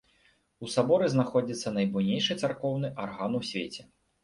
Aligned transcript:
У 0.63 0.69
саборы 0.75 1.09
знаходзіцца 1.15 1.75
найбуйнейшы 1.77 2.39
царкоўны 2.41 2.93
арган 3.07 3.31
у 3.41 3.45
свеце. 3.53 3.89